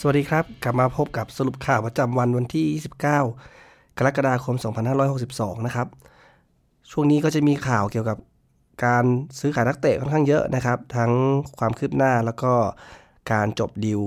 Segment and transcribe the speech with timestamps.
[0.00, 3.02] สวัสดีครับ กลับมาพบกับสรุปข่าวประจำวันวันที่ 29
[3.98, 4.56] กรกฎาคม
[5.10, 5.88] 2562 นะครับ
[6.90, 8.18] ช่วงนี้ก็จะมีข่าวเกี่ยวกับ
[8.84, 9.04] การ
[9.38, 11.12] ซื้อขายนักเตะค่อนข้างเยอะนะครับ ทั้ง
[11.58, 12.52] ความคืบหน้าแล้วก็
[13.32, 14.00] การจบดีล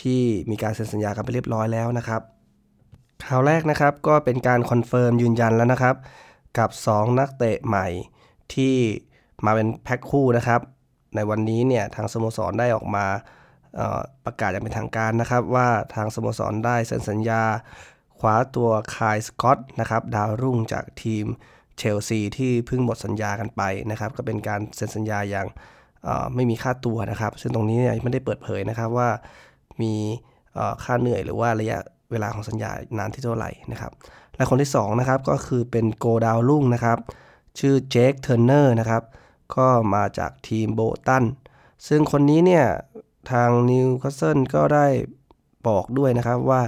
[0.00, 2.20] ที่มีการเซ็นสัญญากันไปเรียบร้อยแล้วนะครับ
[3.24, 5.96] ข่าวแรกนะครับก็เป็นการ confirm ยืนยันแล้วนะครับ
[6.58, 7.86] กับ 2 นักเตะใหม่
[8.54, 8.74] ที่
[9.44, 10.60] มาเป็นแพ็คคู่นะครับ
[11.14, 13.06] ในวันนี้เนี่ยทางสโมสรได้ออกมา
[14.24, 17.42] ประกาศอย่างเป็นทางการนะครับว่าทางสโมสรได้เซ็นสัญญา
[18.18, 21.24] คว้าตัวคายสกอตนะครับดาวรุ่งจากทีม
[21.78, 25.46] เชลซีที่เพิ่งหมดสัญญากันไปนะครับ ก็เป็นการเซ็นสัญญาอย่าง
[26.34, 29.08] ไม่มีค่าตัวนะครับ ซึ่งตรงนี้เนี่ยไม่ได้เปิดเผยนะครับว่า
[29.82, 29.94] มี
[30.84, 31.78] ค่าเหนื่อยหรือว่าระยะ
[32.10, 33.92] เวลาของสัญญานานที่เท่าไหร่นะครับ
[34.36, 36.98] และคนที่2นะครับก็คือเป็นโกดาวรุ่งนะครับ
[37.58, 39.02] ชื่อเจคเทอร์เนอร์นะครับ
[39.56, 41.24] ก็มาจากทีมโบลตัน
[41.88, 42.66] ซึ่งคนนี้เนี่ย
[43.30, 44.86] ทางนิวคาสเซิลก็ได้
[45.68, 46.62] บอกด้วยนะครับว่า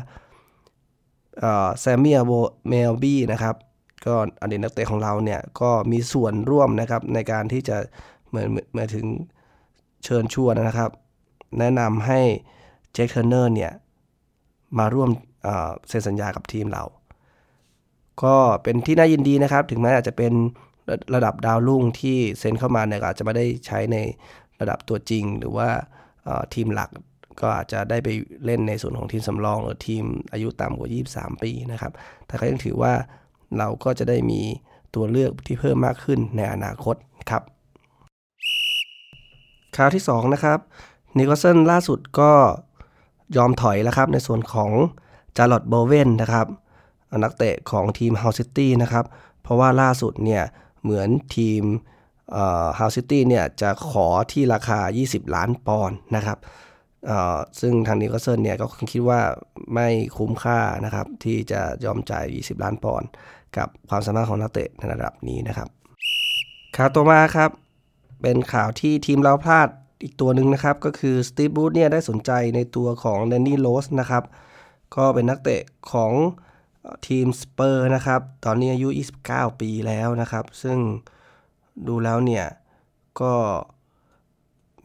[1.81, 2.33] แซมมี่อ
[2.69, 3.55] เมโอบีนะครับ
[4.07, 7.77] ก็อดีตนักเตะของเราเนี่ยก็มีส่วนร่วมนะครับในการที่จะ
[8.29, 9.07] เหมือนเหมือนถึง
[10.05, 10.91] เชิญชวนนะครับ
[11.59, 12.21] แนะนำให้
[12.93, 13.73] เจคเทอร์เนอร์เนี่ย
[14.79, 15.11] มาร่วม
[15.89, 16.85] เซ็นสัญญากับทีมเรา
[18.25, 20.33] ก็เป็นที่น่ายินดีนะครับ ถึงแม้อาจจะเป็น
[21.15, 23.97] ระดับดาวรุ่งที่เซ็นเข้ามาเนี่ยอาจจะไม่ได้ใช้ใน
[24.61, 25.69] ระดับตัวจริงหรือว่า
[26.55, 26.91] ทีมหลัก
[27.41, 28.09] ก็อาจจะได้ไป
[28.45, 31.93] เล่นในส่วนของทีมสำรอง หรือทีมอายุต่ำกว่า 23 ปีนะครับ
[32.27, 32.93] แต่ก็ยังถือว่า
[33.59, 34.41] เราก็จะได้มี
[34.95, 36.97] ตัวเลือกที่เพิ่มมากขึ้นในอนาคต
[37.31, 37.43] ครับ
[39.77, 40.59] ข่าวที่ 2 นะครับ
[41.19, 42.33] นิโคลสันล่าสุดก็
[43.37, 44.71] ยอมถอยแล้วครับในส่วนของ
[45.37, 46.47] จาร์ร็อด โบเวนนะครับ
[47.23, 49.05] นักเตะของทีมฮัลล์ซิตี้นะครับ
[49.43, 50.43] เพราะว่าล่าสุดเนี่ย
[50.83, 51.63] เหมือนทีม
[52.79, 56.39] ฮัลล์ซิตี้เนี่ยจะขอที่ราคา 20 ล้านปอนด์นะครับ
[57.61, 59.21] ซึ่งทางนิวคาสเซิลเนี่ยก็คิดว่า
[59.75, 63.09] ไม่คุ้มค่านะครับที่จะยอมจ่าย 20 ล้านปอนด์
[63.57, 65.69] กับความสามารถของนักเตะในระดับนี้นะครับ
[66.77, 67.51] ข่าวต่อมาครับ
[68.23, 69.69] เป็นข่าวที่ทีมเราพลาด
[70.03, 74.25] อีกตัวหนึ่งนะครับก็คือสตีฟ บรูซเนี่ยได้สนใจในตัวของแดนนี่โรสนะครับ
[74.97, 76.13] ก็เป็นนักเตะของ
[77.09, 78.89] ทีมสเปอร์นะครับตอนนี้อายุ
[79.25, 80.79] 29 ปีแล้วนะครับ ซึ่ง
[81.89, 82.45] ดูแล้วเนี่ย
[83.21, 83.33] ก็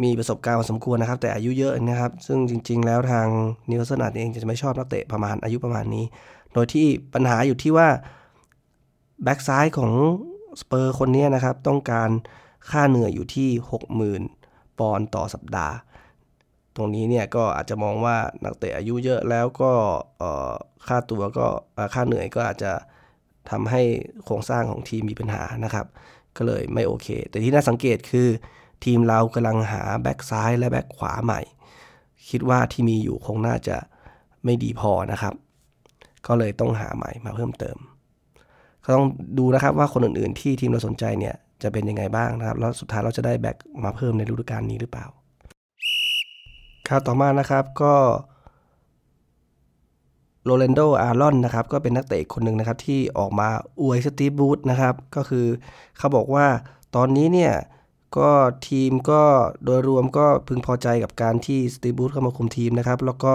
[0.03, 3.27] มีประสบการณ์พอสมควรนะครับ แต่อายุเยอะนะครับ ซึ่งจริง ๆ แล้วทาง
[3.69, 6.05] นิวคาสเซิลเองจะไม่ชอบนักเตะประมาณอายุประมาณนี้
[6.53, 7.89] โดยที่ปัญหาอยู่ที่ว่า
[9.23, 9.91] แบ็กซ้ายของ
[10.61, 12.09] สเปอร์คนนี้นะครับ ต้องการ
[12.69, 13.49] ค่าเหนื่อยอยู่ที่
[14.13, 15.75] 60,000 ปอนด์ต่อสัปดาห์
[16.75, 19.72] ตรงนี้เนี่ยก็อาจจะมองว่านักเตะอายุเยอะแล้วก็
[20.88, 21.47] ค่าตัวก็
[21.94, 22.73] ค่าเหนื่อยก็อาจจะ
[23.49, 23.81] ทำให้
[24.25, 25.85] โครงสร้างของทีมมีปัญหานะครับ
[26.39, 28.27] ก็เลยไม่โอเค แต่ที่น่าสังเกตคือ
[28.85, 31.41] ทีมเรากำลังหาแบ็กซ้ายและแบ็กขวาใหม่
[32.29, 33.77] คิดว่าที่มีอยู่คงน่าจะ
[34.45, 35.33] ไม่ดีพอนะครับ
[36.28, 37.78] ก็เลยต้องหาใหม่มาเพิ่มเติม
[38.83, 39.05] ก็ต้อง
[39.38, 45.05] ดูนะครับว่าคนอื่นๆ ที่ทีมเราสนใจเนี่ยจะเป็นยังไงบ้างนะครับ แล้วสุดท้ายเราจะได้แบ็กมาเพิ่มในฤดูกาลนี้หรือเปล่า
[46.88, 47.94] ข่าวต่อมานะครับก็
[50.44, 53.50] โรเลนโด อารอน นะครับ ก็เป็นนักเตะคนหนึ่งนะครับ ที่ออกมา
[53.81, 55.45] อวยสตีบูธนะครับ ก็คือ
[55.97, 56.45] เขาบอกว่า
[56.95, 57.53] ตอนนี้เนี่ย
[58.17, 58.31] ก็
[58.67, 59.22] ทีมก็
[59.63, 63.33] โดยรวมก็พึงพอใจกับการที่สตีบูธเข้ามาคุมทีมนะครับ แล้วก็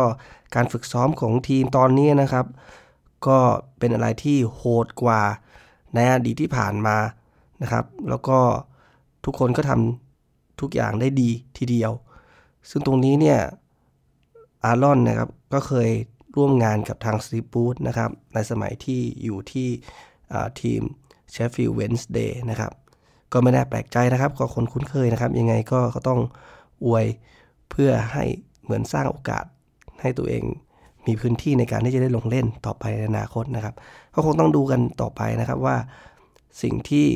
[0.55, 2.47] การฝึกซ้อมของทีมตอนนี้นะครับ
[3.27, 3.39] ก็
[3.79, 5.21] เป็นอะไรที่โหดกว่า
[5.95, 6.97] ในอดีตที่ผ่านมา
[7.63, 8.39] นะครับ แล้วก็
[9.25, 11.93] ทุกคนก็ทำทุกอย่างได้ดีทีเดียว
[12.71, 13.39] ซึ่งตรงนี้เนี่ย
[14.65, 15.91] อารอนนะครับ ก็เคย
[16.37, 19.69] ร่วมงานกับทางสตีฟ บรูซนะครับ ในสมัยที่อยู่ที่
[20.61, 20.81] ทีม
[21.31, 22.73] เชฟฟิลด์เวนส์เดย์นะครับ
[23.33, 26.21] ก็ไม่น่าแปลกใจนะครับก็คนคุ้นเคยนะครับ ยังไงก็เขาต้อง
[26.85, 27.07] อวย
[27.71, 28.25] เพื่อให้
[28.63, 29.45] เหมือนสร้างโอกาส
[30.01, 30.45] ให้ตัวเอง
[31.07, 33.75] มีพื้นที่ในการที่จะได้ลงเล่นต่อไปในอนาคตนะครับ
[34.15, 35.77] ก็คงต้องดูกันต่อไปนะครับว่า
[36.63, 37.07] สิ่งที่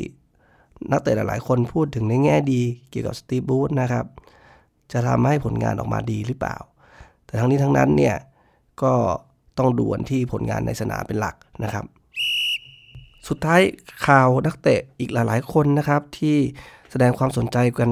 [0.91, 4.05] นักเตะหลายๆ คนพูดถึงในแง่ดีเกี่ยวกับสตีบูธนะครับ
[4.91, 6.57] จะทำให้ผลงานออกมาดีหรือเปล่า
[7.25, 8.15] แต่ทั้งนี้ทั้งนั้นเนี่ย
[8.83, 8.93] ก็
[9.57, 11.85] ต้องดูวันที่ผลงานในสนามเป็นหลักนะครับ
[13.27, 13.61] สุดท้าย
[14.05, 16.35] ข่าวนักเตะอีกหลายๆ คนนะครับที่
[16.91, 17.89] แสดงความสนใจกัน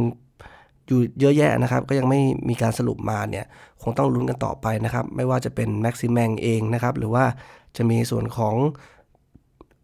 [0.88, 2.20] อยู่เยอะแยะนะครับ ก็ยังไม่
[2.50, 3.46] มีการสรุปมาเนี่ย
[3.82, 7.26] คงต้องลุ้นกันต่อไปนะครับ ไม่ว่าจะเป็นแม็กซิแมงเองนะครับ หรือว่า
[7.78, 8.56] จะมีส่วนของ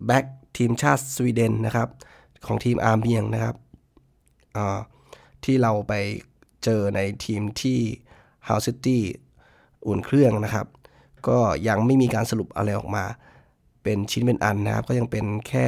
[0.05, 0.25] แบ็ก
[0.57, 1.88] ทีมชาติสวีเดนนะครับ
[2.45, 3.55] ของทีมอาเมียงส์นะครับ
[5.44, 5.94] ที่เราไป
[6.63, 7.79] เจอในทีมที่
[8.47, 9.01] ฮัลล์ซิตี้
[9.88, 10.67] อุ่นเครื่องนะครับ
[11.27, 11.37] ก็
[11.67, 13.05] ยังไม่มีการสรุปอะไรออกมา
[13.83, 15.67] เป็นชิ้นเป็นอันนะครับ ก็ยังเป็นแค่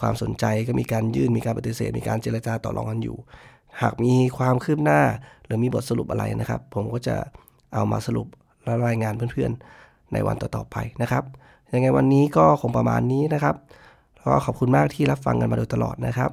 [0.00, 3.16] ความสนใจก็มีการยื่นมีการปฏิเสธ มีการเจรจาต่อรองกันอยู่
[3.82, 5.00] หากมีความคืบหน้า
[5.44, 7.16] หรือมีบทสรุปอะไรนะครับ ผมก็จะ
[7.74, 8.26] เอามาสรุป
[8.64, 11.24] และรายงานเพื่อนๆ ในวันต่อๆไปนะครับ
[11.72, 13.56] ยังไงวันนี้ก็คงประมาณนี้นะครับ
[14.16, 16.30] แล้วก็ขอบคุณมากที่รับฟังกันมาโดยตลอดนะครับ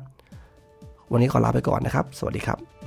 [1.12, 2.79] วันนี้ขอลาไปก่อนนะครับ สวัสดีครับ